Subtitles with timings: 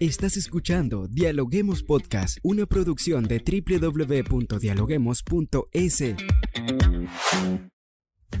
[0.00, 6.04] Estás escuchando Dialoguemos Podcast, una producción de www.dialoguemos.es.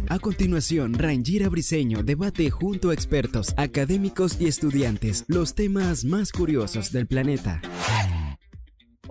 [0.08, 6.92] A continuación, Rangira Briseño debate junto a expertos, académicos y estudiantes los temas más curiosos
[6.92, 7.60] del planeta.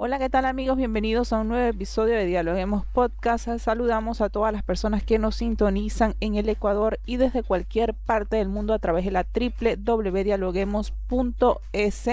[0.01, 0.77] Hola, ¿qué tal amigos?
[0.77, 3.49] Bienvenidos a un nuevo episodio de Dialoguemos Podcast.
[3.57, 8.37] Saludamos a todas las personas que nos sintonizan en el Ecuador y desde cualquier parte
[8.37, 12.09] del mundo a través de la www.dialoguemos.es.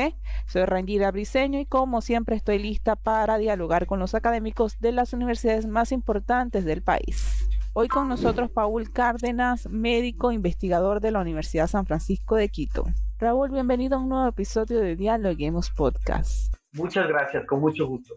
[0.48, 5.12] Soy Rangira Briseño y como siempre estoy lista para dialogar con los académicos de las
[5.12, 7.48] universidades más importantes del país.
[7.72, 12.84] Hoy con nosotros Paul Cárdenas, médico investigador de la Universidad San Francisco de Quito.
[13.20, 16.52] Raúl, bienvenido a un nuevo episodio de Dialoguemos Podcast.
[16.76, 18.14] Muchas gracias, con mucho gusto.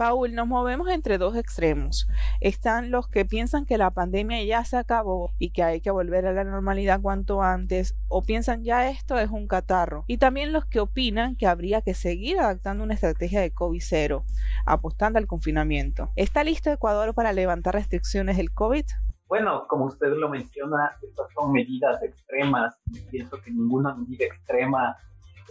[0.00, 2.08] Paul, nos movemos entre dos extremos.
[2.40, 6.26] Están los que piensan que la pandemia ya se acabó y que hay que volver
[6.26, 10.04] a la normalidad cuanto antes, o piensan ya esto es un catarro.
[10.06, 14.24] Y también los que opinan que habría que seguir adaptando una estrategia de COVID-0,
[14.64, 16.10] apostando al confinamiento.
[16.16, 18.86] ¿Está listo Ecuador para levantar restricciones del COVID?
[19.28, 22.74] Bueno, como usted lo menciona, estas son medidas extremas.
[23.10, 24.96] Pienso que ninguna medida extrema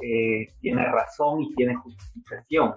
[0.02, 2.74] eh, tiene razón y tiene justificación.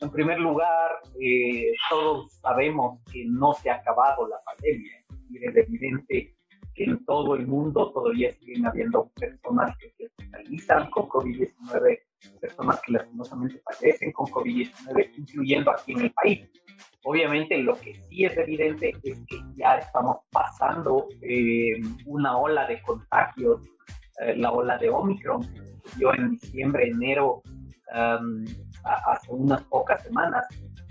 [0.00, 4.92] En primer lugar, eh, todos sabemos que no se ha acabado la pandemia.
[5.40, 6.36] Es evidente
[6.74, 11.98] que en todo el mundo todavía siguen habiendo personas que se hospitalizan con COVID-19,
[12.40, 16.48] personas que lastimosamente padecen con COVID-19, incluyendo aquí en el país.
[17.04, 22.80] Obviamente lo que sí es evidente es que ya estamos pasando eh, una ola de
[22.82, 23.62] contagios,
[24.36, 25.40] la ola de Omicron,
[25.98, 27.42] yo en diciembre, enero,
[28.84, 30.46] hace unas pocas semanas.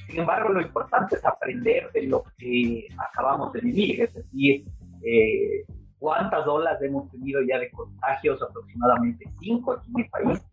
[0.07, 4.65] Sin embargo, lo importante es aprender de lo que acabamos de vivir, es decir,
[5.03, 5.65] eh,
[5.99, 10.47] cuántas olas hemos tenido ya de contagios, aproximadamente cinco aquí en el país,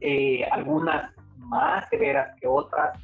[0.00, 2.98] eh, algunas más severas que otras,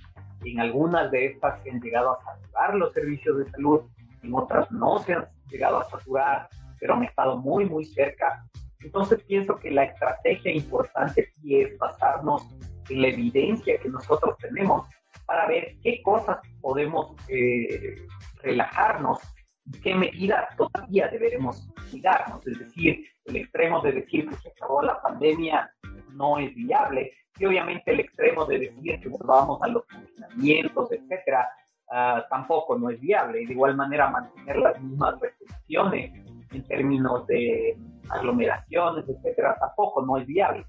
[0.44, 3.80] en algunas de estas se han llegado a saturar los servicios de salud,
[4.22, 8.44] en otras no se han llegado a saturar, pero han estado muy, muy cerca
[8.84, 12.46] entonces pienso que la estrategia importante aquí es basarnos
[12.90, 14.86] en la evidencia que nosotros tenemos
[15.26, 18.06] para ver qué cosas podemos eh,
[18.42, 19.18] relajarnos
[19.66, 22.46] y qué medidas todavía deberemos cuidarnos.
[22.46, 25.72] Es decir, el extremo de decir que se acabó la pandemia
[26.12, 31.48] no es viable y obviamente el extremo de decir que volvamos a los confinamientos, etcétera,
[31.90, 33.46] ah, tampoco no es viable.
[33.46, 36.12] De igual manera mantener las mismas restricciones
[36.50, 37.76] en términos de
[38.10, 40.64] aglomeraciones, etcétera, tampoco no es viable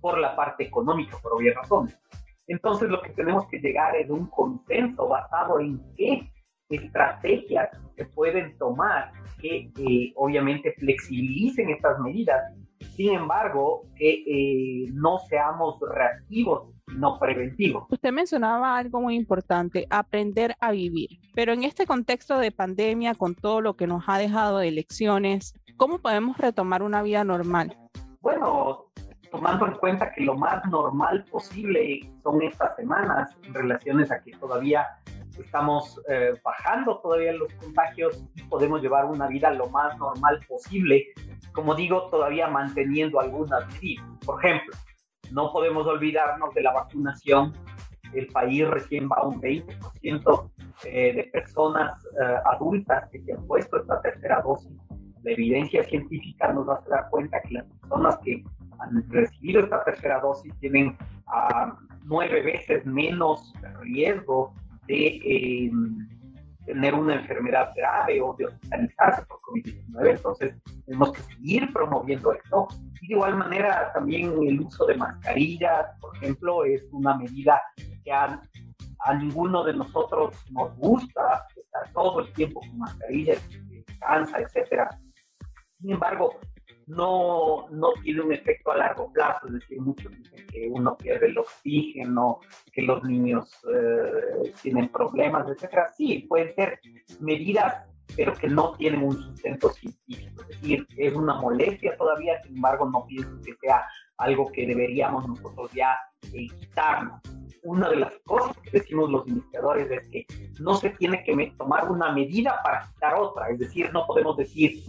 [0.00, 1.98] por la parte económica, por obvias razones.
[2.46, 6.30] Entonces lo que tenemos que llegar es un consenso basado en qué
[6.68, 12.42] estrategias se pueden tomar que eh, obviamente flexibilicen estas medidas,
[12.96, 17.86] sin embargo, que eh, no seamos reactivos no preventivo.
[17.90, 21.18] Usted mencionaba algo muy importante, aprender a vivir.
[21.34, 25.54] Pero en este contexto de pandemia, con todo lo que nos ha dejado de elecciones,
[25.76, 27.76] ¿cómo podemos retomar una vida normal?
[28.20, 28.86] Bueno,
[29.30, 34.32] tomando en cuenta que lo más normal posible son estas semanas en relaciones a que
[34.32, 34.86] todavía
[35.38, 41.06] estamos eh, bajando todavía los contagios y podemos llevar una vida lo más normal posible,
[41.52, 44.06] como digo, todavía manteniendo algunas medidas.
[44.24, 44.74] Por ejemplo,
[45.32, 47.52] no podemos olvidarnos de la vacunación.
[48.12, 50.50] El país recién va a un 20%
[50.84, 54.72] eh, de personas eh, adultas que se han puesto esta tercera dosis.
[55.24, 58.44] La evidencia científica nos a dar cuenta que las personas que
[58.78, 60.96] han recibido esta tercera dosis tienen
[61.26, 64.54] a nueve veces menos riesgo
[64.86, 65.70] de eh,
[66.66, 70.10] tener una enfermedad grave o de hospitalizarse por COVID-19.
[70.10, 70.54] Entonces,
[70.86, 72.68] tenemos que seguir promoviendo esto.
[73.00, 77.60] Y de igual manera, también el uso de mascarillas, por ejemplo, es una medida
[78.04, 78.40] que a,
[79.00, 83.42] a ninguno de nosotros nos gusta estar todo el tiempo con mascarillas,
[84.00, 84.98] cansa, etcétera.
[85.84, 86.40] Sin embargo,
[86.86, 91.26] no, no tiene un efecto a largo plazo, es decir, muchos dicen que uno pierde
[91.26, 92.40] el oxígeno,
[92.72, 95.92] que los niños eh, tienen problemas, etcétera.
[95.94, 96.80] Sí, pueden ser
[97.20, 97.84] medidas,
[98.16, 102.88] pero que no tienen un sustento científico, es decir, es una molestia todavía, sin embargo,
[102.88, 103.84] no pienso que sea
[104.16, 107.20] algo que deberíamos nosotros ya quitarnos.
[107.62, 110.26] Una de las cosas que decimos los indicadores es que
[110.60, 114.82] no se tiene que tomar una medida para quitar otra, es decir, no podemos decir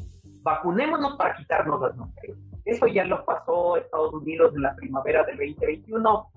[0.45, 2.39] vacunémonos para quitarnos las mascarillas.
[2.65, 6.31] Eso ya lo pasó Estados Unidos en la primavera del 2021.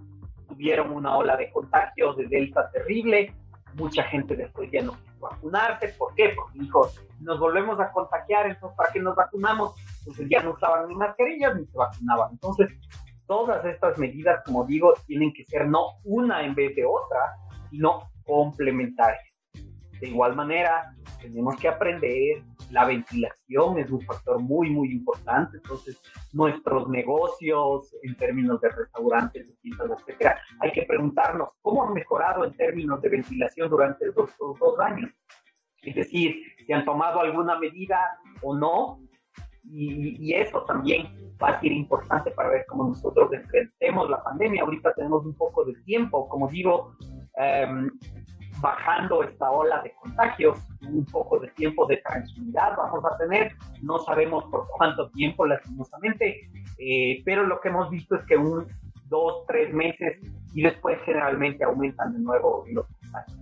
[0.49, 3.35] Tuvieron una ola de contagios de Delta terrible.
[3.75, 5.89] Mucha gente después ya no quiso vacunarse.
[5.99, 6.33] ¿Por qué?
[6.35, 6.89] Porque dijo,
[7.21, 9.75] nos volvemos a contagiar, entonces ¿para qué nos vacunamos?
[9.99, 12.33] Entonces ya no usaban ni mascarillas ni se vacunaban.
[12.33, 12.73] Entonces,
[13.27, 17.37] todas estas medidas, como digo, tienen que ser no una en vez de otra,
[17.69, 19.37] sino complementarias.
[20.01, 26.01] De igual manera, tenemos que aprender, la ventilación es un factor muy, muy importante, entonces
[26.33, 33.01] nuestros negocios en términos de restaurantes, etcétera, hay que preguntarnos cómo han mejorado en términos
[33.03, 35.11] de ventilación durante estos dos años.
[35.83, 37.99] Es decir, si han tomado alguna medida
[38.43, 39.01] o no,
[39.71, 41.09] y, eso también
[41.43, 44.63] va a ser importante para ver cómo nosotros enfrentemos la pandemia.
[44.63, 46.97] Ahorita tenemos un poco de tiempo, como digo,
[47.37, 47.91] em,
[48.61, 53.53] bajando esta ola de contagios, un poco de tiempo de tranquilidad vamos a tener,
[53.83, 58.67] no sabemos por cuánto tiempo lastimosamente, eh, pero lo que hemos visto es que un,
[59.09, 60.19] dos, tres meses
[60.55, 63.38] y después generalmente aumentan de nuevo los contagios.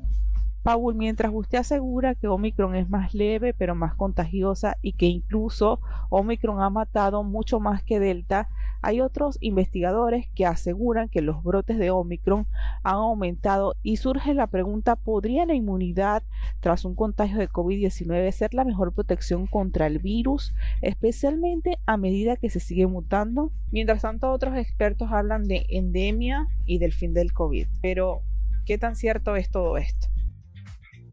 [0.66, 5.78] Paul, mientras usted asegura que Omicron es más leve pero más contagiosa y que incluso
[6.10, 8.48] Omicron ha matado mucho más que Delta,
[8.82, 12.48] hay otros investigadores que aseguran que los brotes de Omicron
[12.82, 16.24] han aumentado y surge la pregunta, ¿podría la inmunidad
[16.58, 20.52] tras un contagio de COVID-19 ser la mejor protección contra el virus,
[20.82, 23.52] especialmente a medida que se sigue mutando?
[23.70, 27.68] Mientras tanto, otros expertos hablan de endemia y del fin del COVID.
[27.82, 28.22] Pero,
[28.64, 30.08] ¿qué tan cierto es todo esto?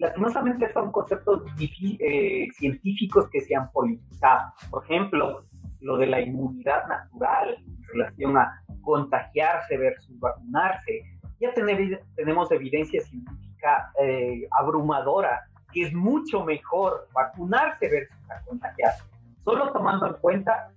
[0.04, 4.52] Lastimosamente son conceptos eh, científicos que se han politizado.
[4.70, 5.46] Por ejemplo,
[5.80, 11.04] lo de la inmunidad natural en relación a contagiarse versus vacunarse.
[11.40, 15.42] Ya tenemos evidencia científica eh, abrumadora
[15.72, 18.16] que es mucho mejor vacunarse versus
[18.46, 19.04] contagiarse,
[19.44, 20.72] solo tomando en cuenta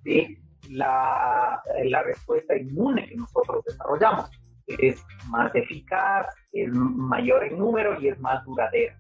[0.70, 4.31] la, la respuesta inmune que nosotros desarrollamos.
[4.67, 8.96] Es más eficaz, es mayor en número y es más duradera.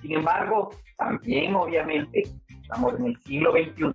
[0.00, 3.92] Sin embargo, también obviamente estamos en el siglo XXI,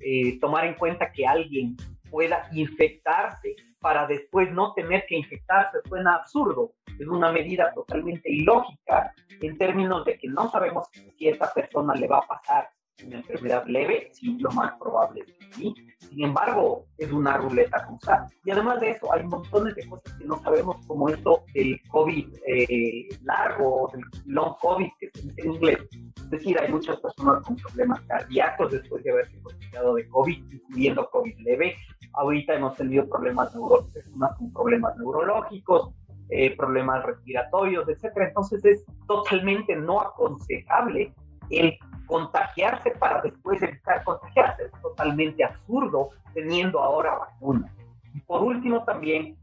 [0.00, 1.76] eh, tomar en cuenta que alguien
[2.10, 6.72] pueda infectarse para después no tener que infectarse suena absurdo.
[6.98, 10.88] Es una medida totalmente ilógica en términos de que no sabemos
[11.18, 12.68] si a esta persona le va a pasar
[13.04, 15.74] una enfermedad leve, sí, lo más probable es que sí.
[15.98, 18.26] Sin embargo, es una ruleta rusa.
[18.44, 22.26] Y además de eso, hay montones de cosas que no sabemos, como esto del COVID
[22.46, 25.78] eh, largo, del long COVID, que se dice en inglés.
[26.16, 31.10] Es decir, hay muchas personas con problemas cardíacos después de haberse contagiado de COVID, incluyendo
[31.10, 31.76] COVID leve.
[32.14, 33.50] Ahorita hemos tenido problemas
[33.92, 35.90] personas con problemas neurológicos,
[36.30, 38.28] eh, problemas respiratorios, etcétera.
[38.28, 41.12] Entonces es totalmente no aconsejable
[41.50, 44.64] el contagiarse para después evitar contagiarse.
[44.64, 47.72] Es totalmente absurdo teniendo ahora vacuna.
[48.14, 49.36] Y por último también,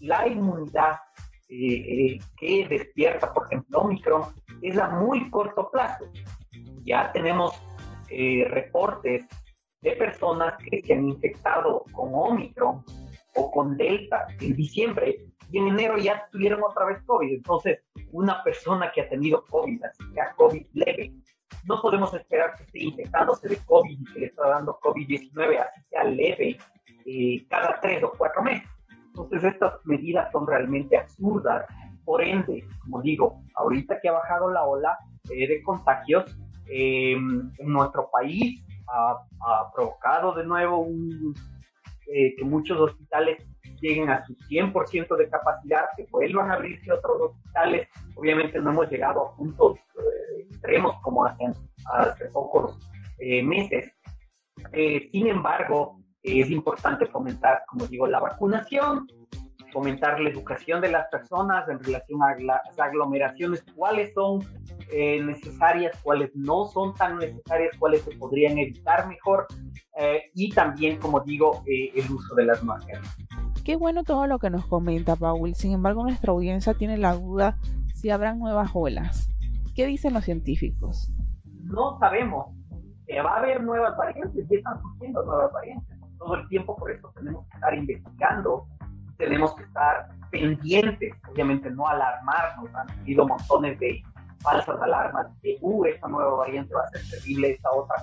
[0.00, 0.98] la inmunidad
[1.48, 4.22] eh, eh, que despierta, por ejemplo, Omicron,
[4.62, 6.06] es a muy corto plazo.
[6.84, 7.54] Ya tenemos
[8.08, 9.26] eh, reportes
[9.80, 12.84] de personas que se han infectado con Omicron
[13.36, 17.34] o con Delta en diciembre y en enero ya tuvieron otra vez COVID.
[17.34, 17.80] Entonces,
[18.10, 21.12] una persona que ha tenido COVID, así sea COVID leve,
[21.66, 25.82] no podemos esperar que esté infectándose de COVID y que le está dando COVID-19, así
[25.90, 26.58] sea leve,
[27.04, 28.68] eh, cada tres o cuatro meses.
[29.06, 31.66] Entonces, estas medidas son realmente absurdas.
[32.04, 34.98] Por ende, como digo, ahorita que ha bajado la ola
[35.30, 36.24] eh, de contagios,
[36.68, 39.18] em, en nuestro país ha,
[39.74, 41.34] provocado de nuevo un,
[42.12, 43.38] eh, que muchos hospitales
[43.80, 47.88] lleguen a su 100% de capacidad, que vuelvan a abrirse otros hospitales.
[48.14, 49.78] Obviamente no hemos llegado a puntos
[50.38, 51.44] extremos como hace,
[51.92, 52.78] hace pocos
[53.18, 53.92] eh, meses.
[54.72, 59.06] Eh, sin embargo, es importante fomentar, como digo, la vacunación,
[59.72, 64.40] fomentar la educación de las personas en relación a las aglomeraciones, cuáles son
[64.90, 69.46] eh, necesarias, cuáles no son tan necesarias, cuáles se podrían evitar mejor
[70.34, 73.16] y también, como digo, el uso de las máscaras.
[73.64, 77.56] Qué bueno todo lo que nos comenta Paul, sin embargo nuestra audiencia tiene la duda
[77.94, 79.30] si habrán nuevas olas.
[79.74, 81.10] ¿Qué dicen los científicos?
[81.62, 82.46] No sabemos.
[83.24, 85.98] va a haber nuevas variantes, y están surgiendo nuevas variantes.
[86.18, 88.66] Todo el tiempo, por eso tenemos que estar investigando,
[89.18, 92.74] tenemos que estar pendientes, obviamente no alarmarnos.
[92.74, 94.02] Han habido montones de
[94.40, 97.96] falsas alarmas de, uh, esta nueva variante va a ser terrible, esta otra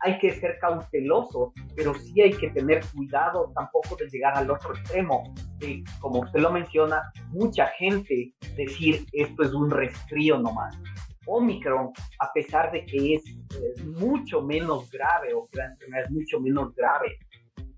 [0.00, 4.74] hay que ser cauteloso, pero sí hay que tener cuidado tampoco de llegar al otro
[4.74, 5.34] extremo.
[5.58, 10.78] De, como usted lo menciona, mucha gente decir esto es un resfrío nomás.
[11.26, 16.10] Omicron, a pesar de que es eh, mucho menos grave o que la enfermedad es
[16.12, 17.18] mucho menos grave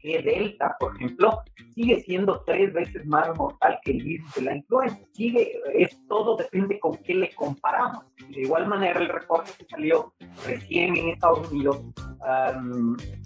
[0.00, 1.42] que Delta, por ejemplo,
[1.74, 4.98] sigue siendo tres veces más mortal que el virus de la influenza.
[5.12, 8.04] Sigue, es todo depende con qué le comparamos.
[8.28, 10.12] De igual manera, el reporte que salió
[10.46, 11.82] recién en Estados Unidos,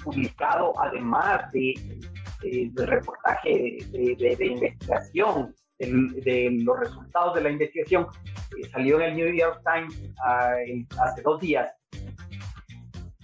[0.02, 1.74] publicado además de
[2.42, 8.06] del reportaje de, investigación, de, los resultados de la investigación,
[8.72, 10.12] salió en el New York Times
[10.98, 11.72] hace dos días.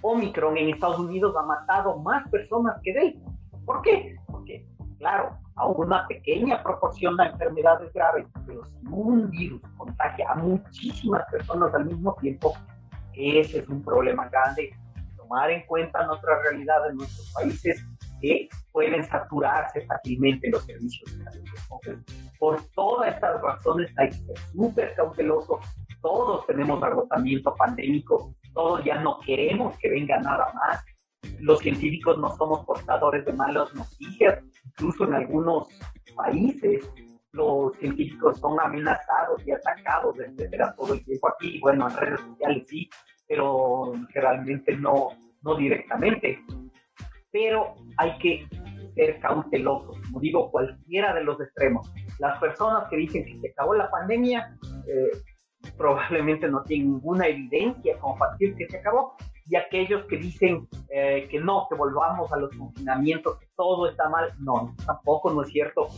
[0.02, 3.37] Omicron en Estados Unidos ha matado más personas que Delta.
[3.68, 4.16] ¿Por qué?
[4.26, 4.66] Porque,
[4.98, 11.30] claro, a una pequeña proporción de enfermedades graves, pero si un virus contagia a muchísimas
[11.30, 12.54] personas al mismo tiempo,
[13.12, 14.70] ese es un problema grande.
[15.18, 17.84] Tomar en cuenta nuestra realidad en nuestros países
[18.22, 22.02] que pueden saturarse fácilmente los servicios de salud.
[22.38, 25.60] por todas estas razones hay que ser súper cauteloso.
[26.00, 30.82] Todos tenemos agotamiento pandémico, todos ya no queremos que venga nada más.
[31.40, 35.68] Los científicos no somos portadores de malas noticias, incluso en algunos
[36.16, 36.88] países
[37.32, 41.58] los científicos son amenazados y atacados, etcétera, todo el tiempo aquí.
[41.60, 42.88] Bueno, en redes sociales sí,
[43.26, 45.10] pero realmente no,
[45.42, 46.42] no directamente.
[47.30, 48.48] Pero hay que
[48.94, 51.92] ser cautelosos, como digo, cualquiera de los extremos.
[52.18, 55.10] Las personas que dicen que se acabó la pandemia eh,
[55.76, 59.16] probablemente no tienen ninguna evidencia como para decir que se acabó,
[59.48, 64.08] y aquellos que dicen eh, que no, que volvamos a los confinamientos, que todo está
[64.08, 65.88] mal, no, tampoco no es cierto.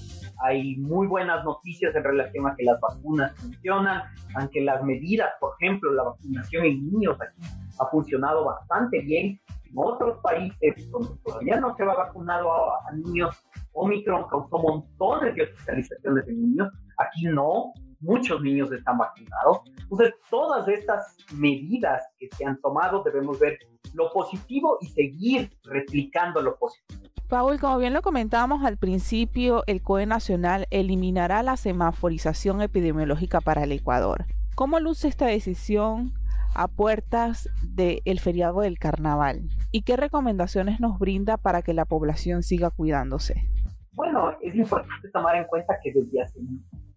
[0.42, 4.02] Hay muy buenas noticias en relación a que las vacunas funcionan,
[4.37, 7.42] aunque las medidas, por ejemplo, la vacunación en niños aquí
[7.78, 9.40] ha funcionado bastante bien.
[9.64, 13.37] En otros países donde todavía no se va vacunado a, a niños,
[13.73, 16.69] Omicron causó montones de hospitalizaciones de niños.
[16.99, 19.61] Aquí no, muchos niños están vacunados.
[19.78, 23.59] Entonces, todas estas medidas que se han tomado debemos ver
[23.95, 27.00] lo positivo y seguir replicando lo positivo.
[27.28, 33.62] Paul, como bien lo comentábamos al principio, el COE Nacional eliminará la semaforización epidemiológica para
[33.62, 34.25] el Ecuador.
[34.57, 36.12] ¿Cómo luce esta decisión
[36.57, 39.49] a puertas del feriado del carnaval?
[39.71, 43.49] ¿Y qué recomendaciones nos brinda para que la población siga cuidándose?
[43.92, 46.40] Bueno, es importante tomar en cuenta que desde hace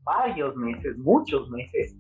[0.04, 1.96] varios meses, muchos meses,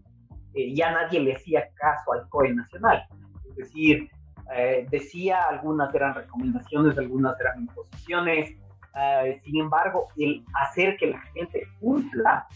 [0.53, 3.03] eh, ya nadie le hacía caso al COE nacional.
[3.49, 4.09] Es decir,
[4.55, 8.51] eh, decía algunas eran recomendaciones, algunas eran imposiciones.
[8.95, 12.47] Eh, sin embargo, el hacer que la gente cumpla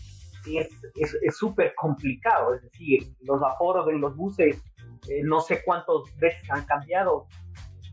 [0.46, 2.54] es súper complicado.
[2.54, 4.64] Es decir, los aforos en los buses,
[5.24, 7.28] no sé cuántas veces han cambiado.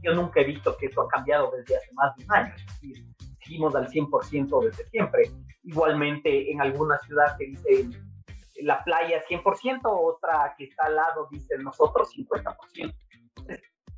[0.03, 2.55] Yo nunca he visto que eso ha cambiado desde hace más de un año.
[2.55, 3.07] Es decir,
[3.43, 5.31] seguimos al 100% desde siempre.
[5.65, 7.89] Igualmente en alguna ciudad que dice
[8.63, 12.95] la playa 100%, otra que está al lado dice nosotros 50%.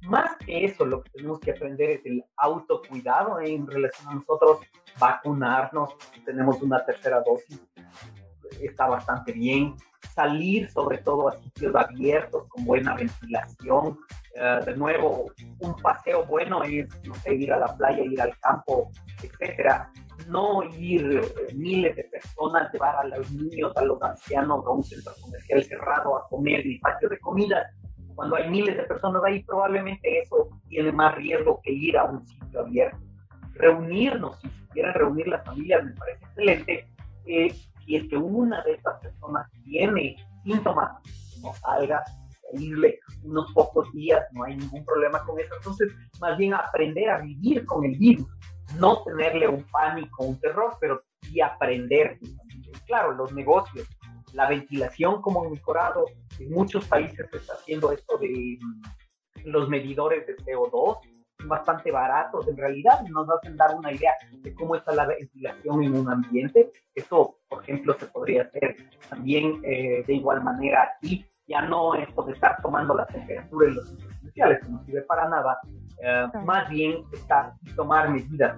[0.03, 4.61] más que eso, lo que tenemos que aprender es el autocuidado en relación a nosotros,
[4.99, 7.61] vacunarnos, tenemos una tercera dosis,
[8.61, 9.75] está bastante bien,
[10.15, 13.99] salir sobre todo a sitios abiertos con buena ventilación.
[14.35, 18.39] Eh, de nuevo, un paseo bueno es, no sé, ir a la playa, ir al
[18.39, 18.91] campo,
[19.23, 19.91] etcétera
[20.29, 24.83] no ir eh, miles de personas, llevar a los niños, a los ancianos a un
[24.83, 27.71] centro comercial cerrado a comer en el patio de comida.
[28.15, 32.27] Cuando hay miles de personas ahí, probablemente eso tiene más riesgo que ir a un
[32.27, 32.99] sitio abierto.
[33.55, 36.89] Reunirnos, si quieren reunir las familias, me parece excelente.
[37.27, 37.55] Eh,
[37.87, 40.91] si es que una de estas personas tiene síntomas,
[41.43, 42.03] no salga,
[42.53, 45.55] irle unos pocos días, no hay ningún problema con eso.
[45.57, 48.29] Entonces, más bien aprender a vivir con el virus
[48.79, 52.19] no tenerle un pánico, un terror, pero sí aprender.
[52.87, 53.87] Claro, los negocios,
[54.33, 56.05] la ventilación como han mejorado,
[56.39, 60.99] en muchos países se está haciendo esto de mm, los medidores de CO2,
[61.49, 65.97] bastante baratos en realidad, nos hacen dar una idea de cómo está la ventilación en
[65.97, 66.71] un ambiente.
[66.95, 68.77] Eso, por ejemplo, se podría hacer
[69.09, 71.25] también eh, de igual manera aquí.
[71.49, 75.29] Ya no esto de estar tomando la temperatura en los comerciales, que no sirve para
[75.29, 75.61] nada,
[76.03, 78.57] eh, más bien estar y tomar medidas.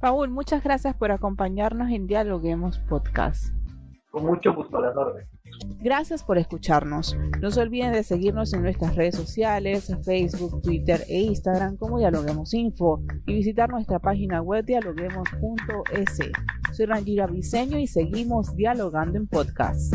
[0.00, 3.57] Paul, muchas gracias por acompañarnos en Dialoguemos Podcast.
[4.10, 5.28] Con mucho gusto, las órdenes.
[5.80, 7.16] Gracias por escucharnos.
[7.40, 12.54] No se olviden de seguirnos en nuestras redes sociales, Facebook, Twitter e Instagram como Dialoguemos
[12.54, 16.18] Info y visitar nuestra página web dialoguemos.es.
[16.72, 19.94] Soy Rangira Briseño y seguimos dialogando en podcast.